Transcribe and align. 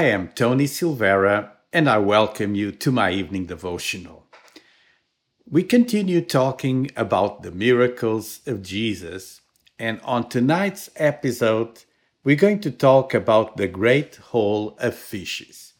I 0.00 0.04
am 0.04 0.28
Tony 0.28 0.64
Silvera, 0.64 1.50
and 1.74 1.86
I 1.86 1.98
welcome 1.98 2.54
you 2.54 2.72
to 2.72 2.90
my 2.90 3.10
evening 3.10 3.44
devotional. 3.44 4.24
We 5.44 5.62
continue 5.62 6.22
talking 6.22 6.90
about 6.96 7.42
the 7.42 7.50
miracles 7.50 8.40
of 8.46 8.62
Jesus, 8.62 9.42
and 9.78 10.00
on 10.00 10.30
tonight's 10.30 10.88
episode, 10.96 11.84
we're 12.24 12.36
going 12.36 12.60
to 12.60 12.70
talk 12.70 13.12
about 13.12 13.58
the 13.58 13.68
great 13.68 14.16
haul 14.30 14.74
of 14.78 14.94
fishes. 14.94 15.74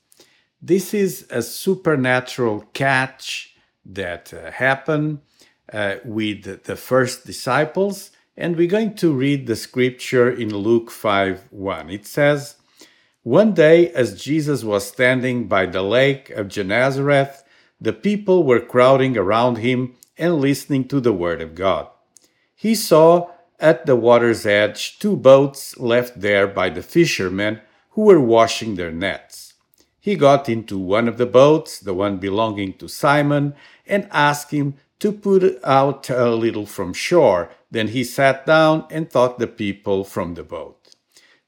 This 0.60 0.92
is 0.92 1.26
a 1.30 1.40
supernatural 1.40 2.66
catch 2.74 3.54
that 3.86 4.34
uh, 4.34 4.50
happened 4.50 5.20
uh, 5.72 5.94
with 6.04 6.64
the 6.64 6.76
first 6.76 7.24
disciples, 7.24 8.10
and 8.36 8.58
we're 8.58 8.76
going 8.76 8.96
to 8.96 9.14
read 9.14 9.46
the 9.46 9.56
scripture 9.56 10.30
in 10.30 10.54
Luke 10.54 10.90
5 10.90 11.46
1. 11.50 11.88
It 11.88 12.04
says, 12.04 12.56
One 13.22 13.52
day, 13.52 13.90
as 13.90 14.22
Jesus 14.22 14.64
was 14.64 14.88
standing 14.88 15.46
by 15.46 15.66
the 15.66 15.82
lake 15.82 16.30
of 16.30 16.48
Gennesaret, 16.48 17.44
the 17.78 17.92
people 17.92 18.44
were 18.44 18.60
crowding 18.60 19.18
around 19.18 19.58
him 19.58 19.96
and 20.16 20.40
listening 20.40 20.88
to 20.88 21.00
the 21.00 21.12
word 21.12 21.42
of 21.42 21.54
God. 21.54 21.88
He 22.56 22.74
saw 22.74 23.28
at 23.58 23.84
the 23.84 23.94
water's 23.94 24.46
edge 24.46 24.98
two 24.98 25.16
boats 25.16 25.78
left 25.78 26.22
there 26.22 26.46
by 26.46 26.70
the 26.70 26.82
fishermen 26.82 27.60
who 27.90 28.04
were 28.04 28.20
washing 28.20 28.76
their 28.76 28.90
nets. 28.90 29.52
He 30.00 30.16
got 30.16 30.48
into 30.48 30.78
one 30.78 31.06
of 31.06 31.18
the 31.18 31.26
boats, 31.26 31.78
the 31.78 31.92
one 31.92 32.16
belonging 32.16 32.72
to 32.78 32.88
Simon, 32.88 33.54
and 33.86 34.08
asked 34.10 34.50
him 34.50 34.76
to 34.98 35.12
put 35.12 35.62
out 35.62 36.08
a 36.08 36.30
little 36.30 36.64
from 36.64 36.94
shore. 36.94 37.50
Then 37.70 37.88
he 37.88 38.02
sat 38.02 38.46
down 38.46 38.86
and 38.90 39.10
taught 39.10 39.38
the 39.38 39.46
people 39.46 40.04
from 40.04 40.34
the 40.34 40.42
boat. 40.42 40.79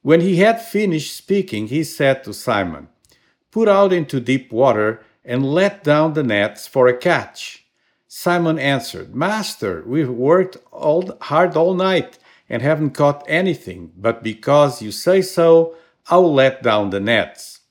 When 0.03 0.19
he 0.19 0.35
had 0.35 0.61
finished 0.61 1.15
speaking, 1.15 1.67
he 1.67 1.83
said 1.85 2.25
to 2.25 2.33
Simon, 2.33 2.89
Put 3.51 3.69
out 3.69 3.93
into 3.93 4.19
deep 4.19 4.51
water 4.51 5.01
and 5.23 5.45
let 5.45 5.81
down 5.81 6.13
the 6.13 6.23
nets 6.23 6.67
for 6.67 6.87
a 6.87 6.97
catch. 6.97 7.65
Simon 8.05 8.59
answered, 8.59 9.15
Master, 9.15 9.81
we've 9.87 10.09
worked 10.09 10.57
all, 10.71 11.17
hard 11.21 11.55
all 11.55 11.73
night 11.73 12.19
and 12.49 12.61
haven't 12.61 12.91
caught 12.91 13.23
anything, 13.27 13.93
but 13.97 14.21
because 14.21 14.81
you 14.81 14.91
say 14.91 15.21
so, 15.21 15.75
I'll 16.07 16.33
let 16.33 16.61
down 16.61 16.89
the 16.89 16.99
nets. 16.99 17.61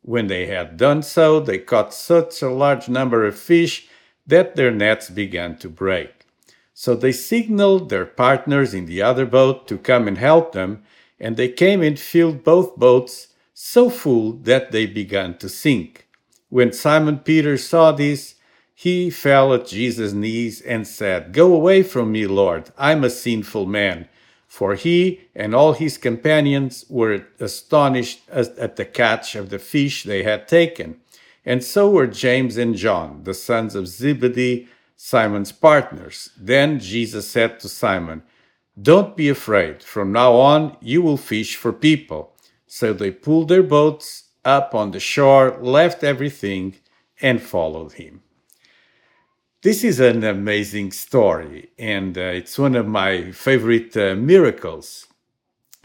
When 0.00 0.28
they 0.28 0.46
had 0.46 0.78
done 0.78 1.02
so, 1.02 1.40
they 1.40 1.58
caught 1.58 1.92
such 1.92 2.40
a 2.40 2.48
large 2.48 2.88
number 2.88 3.26
of 3.26 3.38
fish 3.38 3.86
that 4.26 4.56
their 4.56 4.70
nets 4.70 5.10
began 5.10 5.58
to 5.58 5.68
break. 5.68 6.26
So 6.72 6.94
they 6.94 7.12
signaled 7.12 7.90
their 7.90 8.06
partners 8.06 8.72
in 8.72 8.86
the 8.86 9.02
other 9.02 9.26
boat 9.26 9.68
to 9.68 9.76
come 9.76 10.08
and 10.08 10.16
help 10.16 10.52
them, 10.52 10.84
and 11.18 11.36
they 11.36 11.48
came 11.48 11.82
and 11.82 11.98
filled 11.98 12.44
both 12.44 12.76
boats 12.76 13.28
so 13.54 13.88
full 13.90 14.32
that 14.32 14.72
they 14.72 14.86
began 14.86 15.36
to 15.38 15.48
sink. 15.48 16.06
When 16.48 16.72
Simon 16.72 17.18
Peter 17.18 17.56
saw 17.56 17.92
this, 17.92 18.34
he 18.74 19.10
fell 19.10 19.54
at 19.54 19.66
Jesus' 19.66 20.12
knees 20.12 20.60
and 20.60 20.86
said, 20.86 21.32
Go 21.32 21.54
away 21.54 21.82
from 21.82 22.12
me, 22.12 22.26
Lord, 22.26 22.70
I'm 22.76 23.04
a 23.04 23.10
sinful 23.10 23.66
man. 23.66 24.08
For 24.46 24.74
he 24.74 25.22
and 25.34 25.54
all 25.54 25.72
his 25.72 25.98
companions 25.98 26.84
were 26.88 27.26
astonished 27.40 28.28
at 28.28 28.76
the 28.76 28.84
catch 28.84 29.34
of 29.34 29.50
the 29.50 29.58
fish 29.58 30.04
they 30.04 30.22
had 30.22 30.46
taken 30.46 31.00
and 31.46 31.62
so 31.62 31.88
were 31.88 32.08
James 32.08 32.56
and 32.56 32.74
John, 32.74 33.22
the 33.22 33.32
sons 33.32 33.76
of 33.76 33.86
Zebedee, 33.86 34.66
Simon's 34.96 35.52
partners. 35.52 36.30
Then 36.36 36.80
Jesus 36.80 37.30
said 37.30 37.60
to 37.60 37.68
Simon, 37.68 38.24
Don't 38.80 39.16
be 39.16 39.28
afraid. 39.28 39.82
From 39.82 40.12
now 40.12 40.34
on, 40.34 40.76
you 40.80 41.00
will 41.02 41.16
fish 41.16 41.56
for 41.56 41.72
people. 41.72 42.34
So 42.66 42.92
they 42.92 43.10
pulled 43.10 43.48
their 43.48 43.62
boats 43.62 44.24
up 44.44 44.74
on 44.74 44.90
the 44.90 45.00
shore, 45.00 45.58
left 45.60 46.04
everything, 46.04 46.76
and 47.22 47.40
followed 47.42 47.94
him. 47.94 48.22
This 49.62 49.82
is 49.82 49.98
an 49.98 50.22
amazing 50.22 50.92
story, 50.92 51.70
and 51.78 52.16
uh, 52.16 52.20
it's 52.20 52.58
one 52.58 52.76
of 52.76 52.86
my 52.86 53.32
favorite 53.32 53.96
uh, 53.96 54.14
miracles. 54.14 55.06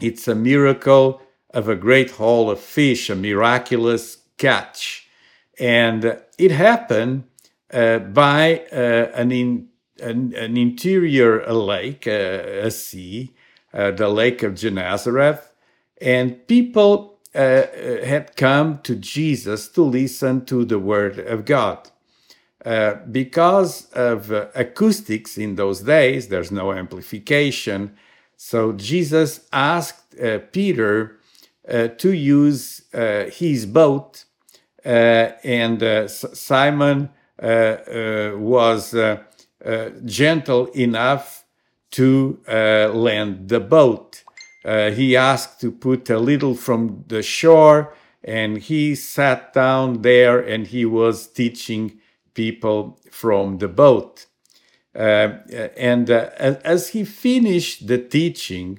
It's 0.00 0.28
a 0.28 0.34
miracle 0.34 1.22
of 1.50 1.68
a 1.68 1.74
great 1.74 2.12
haul 2.12 2.50
of 2.50 2.60
fish, 2.60 3.10
a 3.10 3.16
miraculous 3.16 4.18
catch. 4.36 5.08
And 5.58 6.18
it 6.38 6.50
happened 6.50 7.24
uh, 7.72 7.98
by 7.98 8.66
uh, 8.72 9.10
an, 9.14 9.32
in, 9.32 9.68
an, 10.00 10.34
an, 10.34 10.56
interior 10.56 11.46
lake, 11.52 12.06
uh, 12.06 12.10
a 12.10 12.70
sea, 12.70 13.34
uh, 13.72 13.90
the 13.90 14.08
lake 14.08 14.42
of 14.42 14.54
Gennesaret, 14.54 15.40
and 16.00 16.46
people 16.46 17.18
uh, 17.34 17.62
had 18.04 18.36
come 18.36 18.78
to 18.82 18.94
Jesus 18.94 19.68
to 19.68 19.82
listen 19.82 20.44
to 20.46 20.64
the 20.64 20.78
word 20.78 21.18
of 21.18 21.44
God. 21.44 21.90
Uh, 22.64 22.94
because 23.10 23.90
of 23.92 24.30
acoustics 24.30 25.36
in 25.36 25.56
those 25.56 25.80
days, 25.80 26.28
there's 26.28 26.52
no 26.52 26.72
amplification. 26.72 27.96
So 28.36 28.72
Jesus 28.72 29.48
asked 29.52 30.14
Peter 30.52 31.18
to 31.68 32.12
use 32.12 32.82
his 32.92 33.66
boat 33.66 34.24
uh, 34.84 35.32
and 35.44 35.82
uh, 35.82 36.08
Simon 36.08 37.10
uh, 39.64 39.90
gentle 40.04 40.66
enough 40.68 41.44
to 41.92 42.38
land 42.46 43.48
the 43.48 43.60
boat. 43.60 44.24
he 44.64 45.16
asked 45.16 45.60
to 45.60 45.70
put 45.70 46.08
a 46.08 46.18
little 46.18 46.54
from 46.54 47.04
the 47.08 47.22
shore, 47.22 47.94
and 48.24 48.58
he 48.58 48.94
sat 48.94 49.52
down 49.52 50.02
there 50.02 50.38
and 50.40 50.68
he 50.68 50.84
was 50.86 51.26
teaching 51.26 52.00
people 52.34 52.98
from 53.10 53.58
the 53.58 53.68
boat. 53.68 54.26
Uh, 54.94 55.38
and 55.76 56.10
uh, 56.10 56.30
as 56.38 56.88
he 56.88 57.04
finished 57.04 57.86
the 57.86 57.98
teaching, 57.98 58.78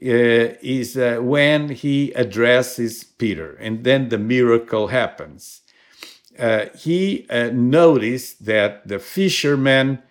uh, 0.00 0.54
is 0.62 0.96
uh, 0.96 1.18
when 1.20 1.70
he 1.70 2.12
addresses 2.12 3.02
Peter, 3.02 3.54
and 3.56 3.82
then 3.82 4.10
the 4.10 4.18
miracle 4.18 4.88
happens. 4.88 5.62
Uh, 6.38 6.66
he 6.76 7.26
noticed 7.52 8.44
that 8.44 8.86
the 8.86 8.98
fishermen 8.98 10.02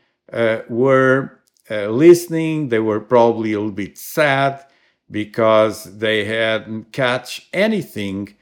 were 0.67 1.39
listening, 1.69 2.69
they 2.69 2.79
were 2.79 2.99
probably 2.99 3.53
a 3.53 3.59
little 3.59 3.71
bit 3.71 3.97
sad 3.97 4.65
because 5.09 5.97
they 5.99 6.25
hadn't 6.25 6.91
catch 6.91 7.47
anything 7.53 8.35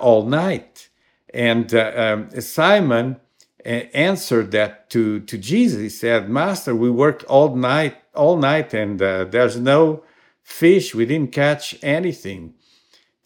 all 0.00 0.24
night. 0.26 0.88
And 1.34 1.74
um, 1.74 2.30
Simon 2.40 3.20
answered 3.64 4.50
that 4.52 4.88
to, 4.90 5.20
to 5.20 5.38
Jesus. 5.38 5.80
He 5.80 5.88
said, 5.88 6.30
Master, 6.30 6.74
we 6.74 6.90
worked 6.90 7.24
all 7.24 7.54
night, 7.54 7.96
all 8.14 8.36
night, 8.36 8.72
and 8.72 9.00
uh, 9.00 9.24
there's 9.24 9.58
no 9.58 10.02
fish. 10.42 10.94
We 10.94 11.04
didn't 11.04 11.32
catch 11.32 11.76
anything. 11.82 12.54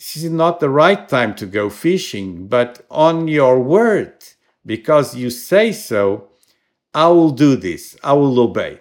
This 0.02 0.24
is 0.24 0.32
not 0.32 0.58
the 0.58 0.68
right 0.68 1.08
time 1.08 1.32
to 1.36 1.46
go 1.46 1.70
fishing, 1.70 2.48
but 2.48 2.84
on 2.90 3.28
your 3.28 3.60
word, 3.60 4.14
because 4.66 5.14
you 5.14 5.30
say 5.30 5.70
so, 5.70 6.28
I 6.92 7.06
will 7.06 7.30
do 7.30 7.54
this. 7.54 7.96
I 8.02 8.14
will 8.14 8.40
obey. 8.40 8.80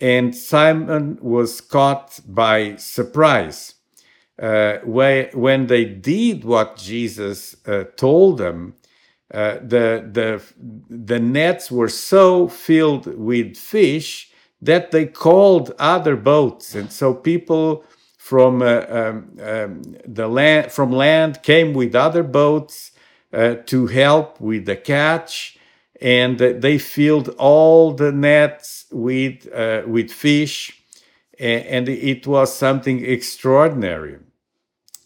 And 0.00 0.36
Simon 0.36 1.18
was 1.20 1.60
caught 1.60 2.20
by 2.28 2.76
surprise. 2.76 3.74
Uh, 4.40 4.78
when 4.84 5.66
they 5.66 5.84
did 5.84 6.44
what 6.44 6.76
Jesus 6.76 7.56
uh, 7.66 7.84
told 7.96 8.38
them, 8.38 8.74
uh, 9.34 9.54
the, 9.54 10.08
the, 10.12 10.40
the 10.88 11.18
nets 11.18 11.72
were 11.72 11.88
so 11.88 12.46
filled 12.46 13.06
with 13.18 13.56
fish 13.56 14.30
that 14.60 14.92
they 14.92 15.06
called 15.06 15.74
other 15.80 16.14
boats, 16.14 16.76
and 16.76 16.92
so 16.92 17.12
people 17.12 17.84
from 18.22 18.62
uh, 18.62 18.84
um, 18.88 19.36
um, 19.42 19.82
the 20.06 20.28
land 20.28 20.70
from 20.70 20.92
land 20.92 21.42
came 21.42 21.74
with 21.74 21.92
other 21.96 22.22
boats 22.22 22.92
uh, 23.32 23.56
to 23.66 23.88
help 23.88 24.40
with 24.40 24.64
the 24.64 24.76
catch, 24.76 25.58
and 26.00 26.38
they 26.38 26.78
filled 26.78 27.30
all 27.30 27.92
the 27.92 28.12
nets 28.12 28.86
with 28.92 29.52
uh, 29.52 29.82
with 29.88 30.12
fish, 30.12 30.82
and 31.36 31.88
it 31.88 32.24
was 32.24 32.56
something 32.56 33.04
extraordinary. 33.04 34.18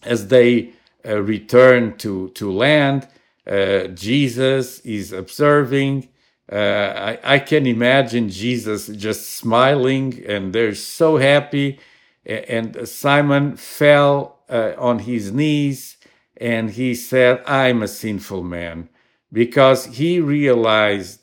As 0.03 0.29
they 0.29 0.73
uh, 1.09 1.23
returned 1.23 1.99
to 2.01 2.29
to 2.35 2.53
land, 2.53 3.09
uh, 3.47 3.85
Jesus 3.89 4.81
is 4.81 5.11
observing 5.13 6.09
uh, 6.53 7.17
I, 7.25 7.35
I, 7.35 7.39
can 7.41 7.67
imagine 7.67 8.29
Jesus 8.29 8.87
just 8.87 9.33
smiling 9.33 10.23
and 10.29 10.53
they're 10.53 10.77
so 10.77 11.17
happy. 11.17 11.81
And 12.27 12.89
Simon 12.89 13.57
fell 13.57 14.41
uh, 14.49 14.73
on 14.79 15.01
his 15.01 15.33
knees 15.33 15.97
and 16.37 16.71
he 16.71 16.95
said, 16.95 17.43
I'm 17.47 17.83
a 17.83 17.89
sinful 17.89 18.43
man 18.43 18.89
because 19.33 19.87
he 19.87 20.21
realized 20.21 21.21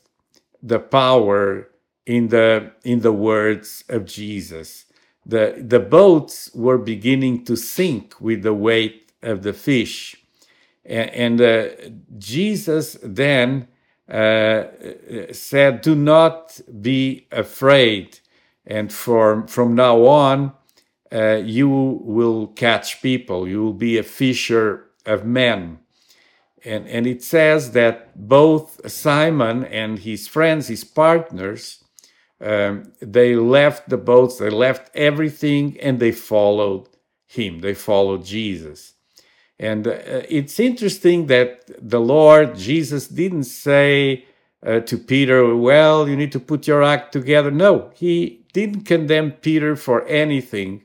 the 0.62 0.78
power 0.78 1.68
in 2.06 2.28
the, 2.28 2.72
in 2.84 3.00
the 3.00 3.12
words 3.12 3.84
of 3.88 4.06
Jesus. 4.06 4.86
The, 5.26 5.62
the 5.66 5.80
boats 5.80 6.50
were 6.54 6.78
beginning 6.78 7.44
to 7.46 7.56
sink 7.56 8.20
with 8.20 8.42
the 8.42 8.54
weight 8.54 9.12
of 9.22 9.42
the 9.42 9.52
fish. 9.52 10.16
And, 10.84 11.10
and 11.10 11.40
uh, 11.40 11.68
Jesus 12.18 12.96
then 13.02 13.68
uh, 14.08 14.64
said, 15.32 15.80
Do 15.80 15.94
not 15.94 16.60
be 16.80 17.26
afraid. 17.30 18.20
And 18.66 18.92
from, 18.92 19.46
from 19.46 19.74
now 19.74 20.04
on, 20.06 20.52
uh, 21.14 21.36
you 21.36 21.68
will 21.68 22.48
catch 22.48 23.00
people. 23.00 23.46
You 23.46 23.62
will 23.62 23.72
be 23.72 23.96
a 23.96 24.02
fisher 24.02 24.86
of 25.06 25.24
men. 25.24 25.78
And, 26.64 26.88
and 26.88 27.06
it 27.06 27.22
says 27.22 27.72
that 27.72 28.28
both 28.28 28.90
Simon 28.90 29.64
and 29.64 30.00
his 30.00 30.26
friends, 30.26 30.68
his 30.68 30.82
partners, 30.82 31.84
um, 32.40 32.92
they 33.00 33.36
left 33.36 33.88
the 33.88 33.96
boats, 33.96 34.38
they 34.38 34.50
left 34.50 34.90
everything, 34.94 35.78
and 35.80 36.00
they 36.00 36.10
followed 36.10 36.88
him. 37.26 37.60
They 37.60 37.74
followed 37.74 38.24
Jesus. 38.24 38.94
And 39.58 39.86
uh, 39.86 39.98
it's 40.28 40.58
interesting 40.58 41.26
that 41.26 41.70
the 41.78 42.00
Lord 42.00 42.56
Jesus 42.56 43.06
didn't 43.06 43.44
say 43.44 44.24
uh, 44.66 44.80
to 44.80 44.98
Peter, 44.98 45.54
Well, 45.54 46.08
you 46.08 46.16
need 46.16 46.32
to 46.32 46.40
put 46.40 46.66
your 46.66 46.82
act 46.82 47.12
together. 47.12 47.50
No, 47.50 47.92
he 47.94 48.46
didn't 48.52 48.84
condemn 48.84 49.32
Peter 49.32 49.76
for 49.76 50.04
anything 50.06 50.82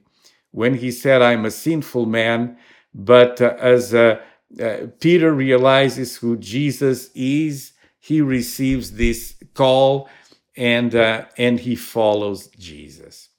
when 0.51 0.75
he 0.75 0.91
said, 0.91 1.21
I'm 1.21 1.45
a 1.45 1.51
sinful 1.51 2.05
man. 2.05 2.57
But 2.93 3.41
uh, 3.41 3.55
as 3.59 3.93
uh, 3.93 4.19
uh, 4.61 4.77
Peter 4.99 5.33
realizes 5.33 6.17
who 6.17 6.37
Jesus 6.37 7.09
is, 7.13 7.73
he 7.99 8.21
receives 8.21 8.93
this 8.93 9.35
call 9.53 10.09
and, 10.55 10.95
uh, 10.95 11.25
and 11.37 11.59
he 11.59 11.75
follows 11.75 12.47
Jesus. 12.57 13.29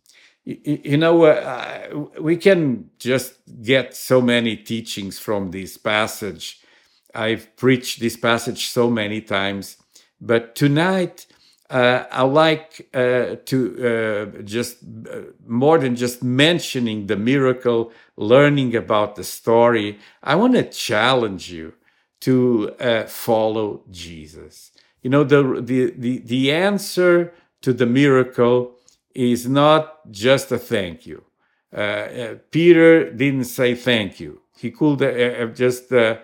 You, 0.45 0.81
you 0.85 0.97
know, 0.97 1.25
uh, 1.25 2.07
we 2.21 2.37
can 2.37 2.91
just 2.99 3.35
get 3.63 3.95
so 3.95 4.23
many 4.23 4.57
teachings 4.57 5.19
from 5.19 5.51
this 5.51 5.77
passage. 5.77 6.61
I've 7.15 7.55
preached 7.57 8.01
this 8.01 8.17
passage 8.17 8.69
so 8.69 8.89
many 8.89 9.21
times, 9.21 9.77
but 10.21 10.55
tonight 10.55 11.27
uh, 11.71 12.05
I 12.11 12.23
like 12.23 12.89
uh, 12.93 13.37
to 13.47 13.59
uh, 14.37 14.43
just 14.43 14.79
uh, 14.83 15.21
more 15.47 15.79
than 15.79 15.95
just 15.95 16.21
mentioning 16.23 17.07
the 17.07 17.17
miracle, 17.17 17.93
learning 18.17 18.75
about 18.75 19.15
the 19.15 19.23
story. 19.23 19.99
I 20.23 20.35
want 20.35 20.55
to 20.55 20.65
challenge 20.65 21.53
you 21.53 21.75
to 22.23 22.75
uh, 22.81 23.05
follow 23.05 23.85
Jesus. 23.91 24.73
You 25.03 25.11
know, 25.11 25.23
the, 25.23 25.61
the, 25.61 25.95
the, 25.97 26.19
the 26.19 26.53
answer 26.53 27.33
to 27.63 27.73
the 27.73 27.87
miracle 27.87 28.75
is 29.15 29.49
not 29.49 30.11
just 30.11 30.51
a 30.51 30.59
thank 30.59 31.07
you. 31.07 31.25
Uh, 31.75 32.35
Peter 32.51 33.13
didn't 33.13 33.45
say 33.45 33.77
thank 33.77 34.19
you. 34.19 34.43
He 34.59 34.73
could 34.73 35.01
have 35.01 35.55
just 35.55 35.89
said, 35.89 36.21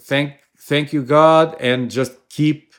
thank, 0.00 0.32
thank 0.58 0.92
you, 0.92 1.02
God, 1.02 1.56
and 1.60 1.88
just 1.90 2.28
keep 2.28 2.69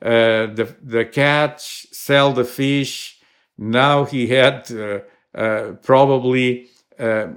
uh, 0.00 0.46
the 0.54 0.76
the 0.82 1.04
catch, 1.04 1.86
sell 1.92 2.32
the 2.32 2.44
fish. 2.44 3.18
Now 3.56 4.04
he 4.04 4.28
had 4.28 4.70
uh, 4.70 5.00
uh, 5.34 5.72
probably 5.82 6.68
a, 6.98 7.30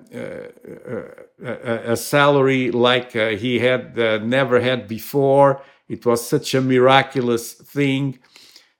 a, 1.40 1.96
salary 1.96 2.72
like 2.72 3.12
he 3.14 3.60
had 3.60 3.96
never 4.24 4.60
had 4.60 4.88
before. 4.88 5.62
It 5.90 6.06
was 6.06 6.28
such 6.28 6.54
a 6.54 6.62
miraculous 6.62 7.54
thing 7.54 8.20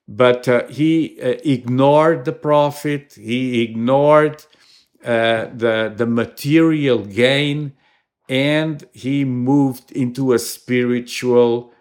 but 0.08 0.48
uh, 0.48 0.68
he 0.68 1.18
uh, 1.22 1.36
ignored 1.44 2.26
the 2.26 2.34
profit 2.34 3.14
he 3.14 3.62
ignored 3.62 4.46
uh, 5.06 5.46
the 5.54 5.94
the 5.96 6.06
material 6.06 7.00
gain 7.06 7.74
and 8.28 8.86
he 8.94 9.24
moved 9.26 9.92
into 9.92 10.34
a 10.34 10.40
spiritual 10.40 11.74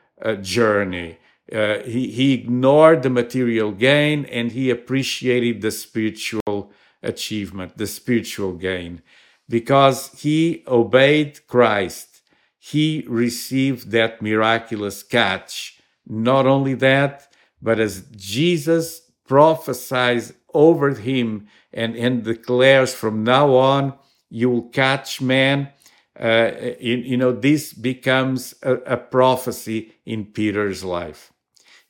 journey 0.43 1.17
uh, 1.52 1.81
he, 1.81 2.11
he 2.11 2.35
ignored 2.35 3.02
the 3.02 3.11
material 3.11 3.73
gain 3.73 4.25
and 4.26 4.52
he 4.52 4.70
appreciated 4.70 5.61
the 5.61 5.70
spiritual 5.70 6.73
achievement, 7.02 7.76
the 7.76 7.87
spiritual 7.87 8.52
gain. 8.52 9.02
Because 9.49 10.12
he 10.20 10.62
obeyed 10.69 11.47
Christ, 11.49 12.23
he 12.58 13.05
received 13.08 13.91
that 13.91 14.23
miraculous 14.23 15.02
catch. 15.02 15.81
Not 16.06 16.47
only 16.47 16.75
that, 16.75 17.32
but 17.61 17.81
as 17.81 18.02
Jesus 18.14 19.11
prophesies 19.26 20.32
over 20.55 20.91
him 20.94 21.49
and, 21.73 21.97
and 21.97 22.23
declares 22.23 22.94
from 22.94 23.25
now 23.25 23.55
on, 23.55 23.94
you 24.29 24.50
will 24.50 24.69
catch 24.69 25.20
man. 25.20 25.70
Uh, 26.19 26.50
you, 26.79 26.97
you, 26.97 27.17
know, 27.17 27.32
this 27.32 27.73
becomes 27.73 28.55
a, 28.62 28.75
a 28.75 28.97
prophecy 28.97 29.93
in 30.05 30.26
Peter's 30.26 30.85
life. 30.85 31.29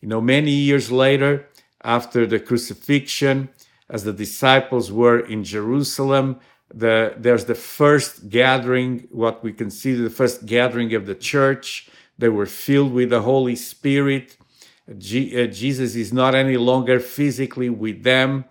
You 0.01 0.09
know, 0.09 0.21
many 0.21 0.51
years 0.51 0.91
later, 0.91 1.47
after 1.83 2.27
the 2.27 2.41
crucifixion, 2.41 3.51
as 3.89 4.05
the 4.05 4.13
disciples 4.13 4.91
were 4.91 5.19
in 5.19 5.45
Jerusalem, 5.45 6.41
the, 6.73 7.15
there's 7.19 7.47
the 7.47 7.55
first 7.55 8.29
gathering, 8.29 9.09
what 9.11 9.43
we 9.43 9.53
consider 9.53 10.03
the 10.03 10.11
first 10.11 10.47
gathering 10.47 10.95
of 10.95 11.07
the 11.07 11.15
church. 11.15 11.91
They 12.17 12.29
were 12.29 12.47
filled 12.47 12.93
with 12.93 13.11
the 13.11 13.23
Holy 13.23 13.57
Spirit. 13.57 14.37
Uh, 14.89 14.95
Jesus 14.95 15.95
is 15.97 16.13
not 16.13 16.35
any 16.35 16.57
longer 16.57 17.01
physically 17.01 17.71
with 17.71 18.03
them. 18.03 18.45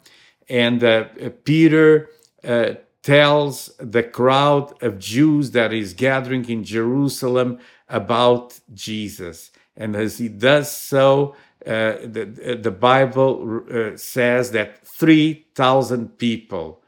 And 0.50 0.84
uh, 0.84 1.06
Peter 1.46 2.10
uh, 2.44 2.74
tells 3.04 3.72
the 3.80 4.04
crowd 4.04 4.74
of 4.84 5.00
Jews 5.00 5.52
that 5.52 5.74
is 5.74 5.94
gathering 5.94 6.50
in 6.50 6.64
Jerusalem 6.64 7.60
about 7.88 8.60
Jesus. 8.74 9.52
And 9.76 9.96
as 9.96 10.18
he 10.18 10.28
does 10.28 10.72
so, 10.72 11.36
uh, 11.66 11.98
the, 12.04 12.58
the 12.62 12.72
Bible 12.72 13.64
uh, 13.70 13.98
says 13.98 14.52
that 14.52 14.86
3,000 14.88 16.18
people 16.18 16.82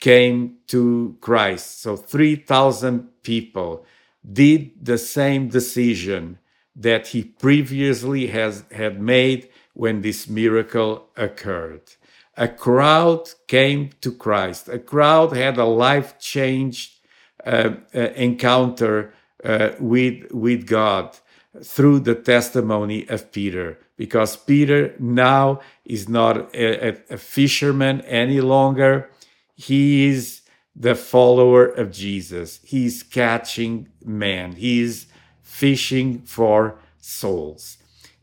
came 0.00 0.58
to 0.68 1.16
Christ. 1.20 1.80
So 1.80 1.96
3,000 1.96 3.22
people 3.22 3.84
did 4.30 4.72
the 4.80 4.98
same 4.98 5.48
decision 5.48 6.38
that 6.74 7.08
he 7.08 7.22
previously 7.24 8.28
has 8.28 8.64
had 8.70 9.00
made 9.00 9.48
when 9.74 10.02
this 10.02 10.28
miracle 10.28 11.08
occurred. 11.16 11.82
A 12.36 12.48
crowd 12.48 13.30
came 13.46 13.90
to 14.00 14.10
Christ. 14.10 14.68
A 14.68 14.78
crowd 14.78 15.36
had 15.36 15.58
a 15.58 15.64
life 15.64 16.18
changed 16.18 16.98
uh, 17.44 17.74
uh, 17.94 17.98
encounter 18.16 19.12
uh, 19.44 19.70
with, 19.78 20.30
with 20.32 20.66
God 20.66 21.18
through 21.62 22.00
the 22.00 22.14
testimony 22.14 23.06
of 23.08 23.30
Peter, 23.30 23.78
because 23.96 24.36
Peter 24.36 24.94
now 24.98 25.60
is 25.84 26.08
not 26.08 26.54
a, 26.54 26.96
a, 27.10 27.16
fisherman 27.18 28.00
any 28.02 28.40
longer. 28.40 29.10
He 29.54 30.06
is 30.06 30.40
the 30.74 30.94
follower 30.94 31.66
of 31.66 31.92
Jesus. 31.92 32.60
He's 32.64 33.02
catching 33.02 33.88
men. 34.02 34.52
He's 34.52 35.06
fishing 35.42 36.22
for 36.22 36.78
souls. 36.98 37.76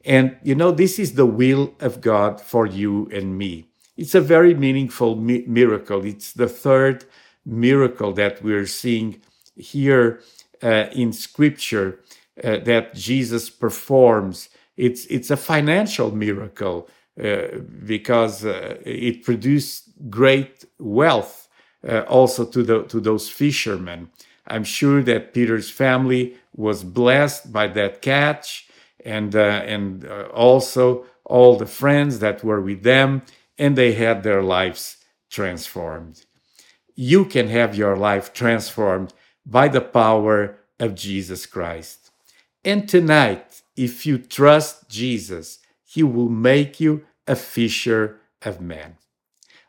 And 0.04 0.38
you 0.42 0.56
know, 0.56 0.72
this 0.72 0.98
is 0.98 1.14
the 1.14 1.28
will 1.28 1.76
of 1.80 2.02
God 2.02 2.42
for 2.42 2.66
you 2.66 3.08
and 3.14 3.38
me. 3.38 3.66
It's 3.96 4.16
a 4.16 4.22
very 4.22 4.56
meaningful 4.56 5.16
mi- 5.16 5.46
miracle. 5.46 6.04
It's 6.04 6.34
the 6.34 6.48
third 6.48 7.06
miracle 7.46 8.14
that 8.14 8.42
we're 8.42 8.66
seeing 8.66 9.22
here 9.56 10.22
uh, 10.64 10.88
in 10.94 11.14
Scripture 11.14 12.00
uh, 12.44 12.58
that 12.60 12.94
Jesus 12.94 13.50
performs. 13.50 14.50
It's 14.78 15.06
it's 15.06 15.30
a 15.30 15.38
financial 15.38 16.16
miracle 16.16 16.88
uh, 17.22 17.60
because 17.86 18.46
uh, 18.46 18.78
it 18.86 19.24
produced 19.24 19.90
great 20.10 20.66
wealth 20.80 21.50
uh, 21.88 22.02
also 22.08 22.46
to 22.46 22.64
the 22.64 22.84
to 22.84 23.00
those 23.00 23.30
fishermen. 23.30 24.10
I'm 24.48 24.64
sure 24.64 25.04
that 25.04 25.34
Peter's 25.34 25.70
family 25.70 26.36
was 26.56 26.84
blessed 26.84 27.54
by 27.54 27.68
that 27.68 28.02
catch, 28.02 28.68
and 29.06 29.36
uh, 29.36 29.64
and 29.66 30.06
uh, 30.06 30.30
also 30.34 31.06
all 31.26 31.58
the 31.58 31.66
friends 31.66 32.20
that 32.20 32.44
were 32.44 32.62
with 32.62 32.84
them, 32.84 33.22
and 33.58 33.76
they 33.76 33.94
had 33.94 34.24
their 34.24 34.42
lives 34.42 34.98
transformed. 35.30 36.26
You 36.96 37.26
can 37.26 37.48
have 37.50 37.76
your 37.76 37.96
life 37.96 38.34
transformed 38.34 39.14
by 39.46 39.68
the 39.68 39.82
power 39.82 40.58
of 40.80 40.96
Jesus 40.96 41.46
Christ. 41.46 41.99
And 42.64 42.90
tonight, 42.90 43.62
if 43.76 44.06
you 44.06 44.18
trust 44.18 44.90
Jesus, 44.90 45.60
he 45.86 46.04
will 46.04 46.30
make 46.30 46.80
you 46.80 47.06
a 47.26 47.36
fisher 47.36 48.20
of 48.42 48.60
men. 48.60 48.98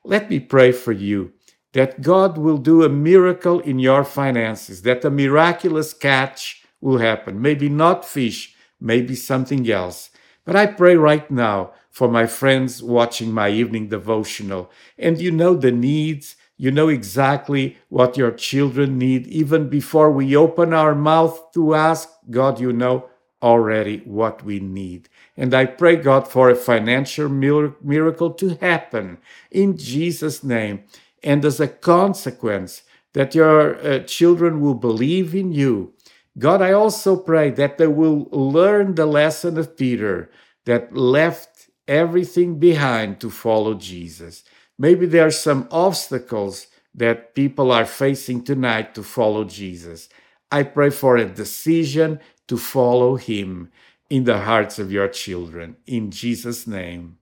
Let 0.04 0.30
me 0.30 0.40
pray 0.40 0.72
for 0.72 0.92
you 0.92 1.32
that 1.72 2.02
God 2.02 2.36
will 2.36 2.58
do 2.58 2.82
a 2.82 2.88
miracle 2.88 3.60
in 3.60 3.78
your 3.78 4.02
finances, 4.02 4.82
that 4.82 5.04
a 5.04 5.10
miraculous 5.10 5.92
catch 5.94 6.64
will 6.80 6.98
happen. 6.98 7.40
Maybe 7.40 7.68
not 7.68 8.04
fish, 8.04 8.56
maybe 8.80 9.14
something 9.14 9.70
else. 9.70 10.10
But 10.44 10.56
I 10.56 10.66
pray 10.66 10.96
right 10.96 11.30
now 11.30 11.72
for 11.90 12.08
my 12.08 12.26
friends 12.26 12.82
watching 12.82 13.32
my 13.32 13.50
evening 13.50 13.88
devotional. 13.88 14.70
And 14.98 15.20
you 15.20 15.30
know 15.30 15.54
the 15.54 15.70
needs, 15.70 16.34
You 16.60 16.70
know 16.70 16.90
exactly 16.90 17.78
what 17.88 18.18
your 18.18 18.32
children 18.32 18.98
need. 18.98 19.26
Even 19.28 19.70
before 19.70 20.10
we 20.10 20.36
open 20.36 20.74
our 20.74 20.94
mouth 20.94 21.52
to 21.54 21.74
ask, 21.74 22.10
God, 22.28 22.60
you 22.60 22.70
know 22.70 23.08
already 23.40 24.02
what 24.04 24.44
we 24.44 24.60
need. 24.60 25.08
And 25.38 25.54
I 25.54 25.64
pray, 25.64 25.96
God, 25.96 26.28
for 26.28 26.50
a 26.50 26.54
financial 26.54 27.30
miracle 27.30 28.34
to 28.34 28.56
happen 28.56 29.16
in 29.50 29.78
Jesus' 29.78 30.44
name. 30.44 30.84
And 31.22 31.42
as 31.46 31.60
a 31.60 31.66
consequence, 31.66 32.82
that 33.14 33.34
your 33.34 33.76
uh, 33.76 34.00
children 34.00 34.60
will 34.60 34.74
believe 34.74 35.34
in 35.34 35.52
you. 35.52 35.94
God, 36.38 36.60
I 36.60 36.72
also 36.72 37.16
pray 37.16 37.48
that 37.52 37.78
they 37.78 37.86
will 37.86 38.28
learn 38.32 38.96
the 38.96 39.06
lesson 39.06 39.56
of 39.56 39.78
Peter 39.78 40.30
that 40.66 40.94
left 40.94 41.70
everything 41.88 42.58
behind 42.58 43.18
to 43.20 43.30
follow 43.30 43.72
Jesus. 43.72 44.44
Maybe 44.80 45.04
there 45.04 45.26
are 45.26 45.30
some 45.30 45.68
obstacles 45.70 46.68
that 46.94 47.34
people 47.34 47.70
are 47.70 47.84
facing 47.84 48.42
tonight 48.42 48.94
to 48.94 49.02
follow 49.02 49.44
Jesus. 49.44 50.08
I 50.50 50.62
pray 50.62 50.88
for 50.88 51.18
a 51.18 51.26
decision 51.26 52.18
to 52.48 52.56
follow 52.56 53.16
him 53.16 53.70
in 54.08 54.24
the 54.24 54.40
hearts 54.40 54.78
of 54.78 54.90
your 54.90 55.08
children. 55.08 55.76
In 55.86 56.10
Jesus' 56.10 56.66
name, 56.66 57.18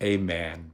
amen. 0.00 0.70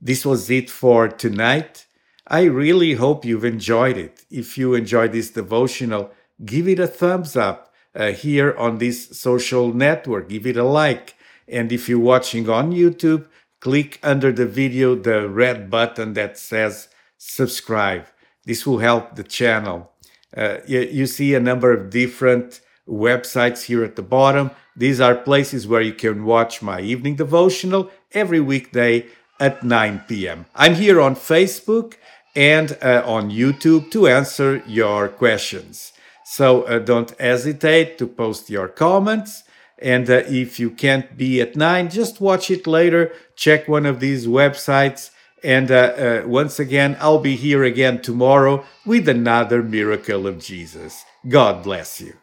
This 0.00 0.24
was 0.24 0.48
it 0.48 0.70
for 0.70 1.06
tonight. 1.06 1.84
I 2.26 2.44
really 2.44 2.94
hope 2.94 3.26
you've 3.26 3.44
enjoyed 3.44 3.98
it. 3.98 4.24
If 4.30 4.56
you 4.56 4.72
enjoyed 4.72 5.12
this 5.12 5.28
devotional, 5.28 6.10
give 6.46 6.66
it 6.66 6.78
a 6.78 6.86
thumbs 6.86 7.36
up 7.36 7.74
uh, 7.94 8.12
here 8.12 8.56
on 8.56 8.78
this 8.78 9.18
social 9.18 9.74
network. 9.74 10.30
Give 10.30 10.46
it 10.46 10.56
a 10.56 10.64
like. 10.64 11.14
And 11.46 11.70
if 11.70 11.90
you're 11.90 11.98
watching 11.98 12.48
on 12.48 12.72
YouTube, 12.72 13.26
click 13.62 14.00
under 14.02 14.32
the 14.32 14.44
video 14.44 14.96
the 14.96 15.28
red 15.28 15.70
button 15.70 16.14
that 16.14 16.36
says 16.36 16.88
subscribe. 17.16 18.04
This 18.44 18.66
will 18.66 18.78
help 18.78 19.14
the 19.14 19.22
channel. 19.22 19.92
Uh, 20.36 20.56
you, 20.66 20.80
you 20.80 21.06
see 21.06 21.32
a 21.32 21.40
number 21.40 21.72
of 21.72 21.88
different 21.88 22.60
websites 22.88 23.66
here 23.66 23.84
at 23.84 23.94
the 23.94 24.02
bottom. 24.02 24.50
These 24.76 25.00
are 25.00 25.14
places 25.14 25.68
where 25.68 25.80
you 25.80 25.92
can 25.92 26.24
watch 26.24 26.60
my 26.60 26.80
evening 26.80 27.14
devotional 27.14 27.88
every 28.10 28.40
weekday 28.40 29.06
at 29.38 29.62
9 29.62 30.02
p.m. 30.08 30.46
I'm 30.56 30.74
here 30.74 31.00
on 31.00 31.14
Facebook 31.14 31.94
and 32.34 32.76
uh, 32.82 33.04
on 33.06 33.30
YouTube 33.30 33.92
to 33.92 34.08
answer 34.08 34.60
your 34.66 35.06
questions. 35.06 35.92
So 36.24 36.62
uh, 36.62 36.80
don't 36.80 37.16
hesitate 37.20 37.96
to 37.98 38.08
post 38.08 38.50
your 38.50 38.66
comments. 38.66 39.44
And 39.82 40.08
uh, 40.08 40.22
if 40.28 40.60
you 40.60 40.70
can't 40.70 41.16
be 41.16 41.40
at 41.40 41.56
9, 41.56 41.90
just 41.90 42.20
watch 42.20 42.50
it 42.50 42.66
later. 42.66 43.12
Check 43.36 43.68
one 43.68 43.86
of 43.86 44.00
these 44.00 44.26
websites. 44.26 45.10
And 45.42 45.70
uh, 45.72 45.74
uh, 45.74 46.22
once 46.26 46.60
again, 46.60 46.96
I'll 47.00 47.18
be 47.18 47.34
here 47.34 47.64
again 47.64 48.00
tomorrow 48.00 48.64
with 48.86 49.08
another 49.08 49.62
miracle 49.62 50.26
of 50.26 50.38
Jesus. 50.38 51.04
God 51.28 51.64
bless 51.64 52.00
you. 52.00 52.14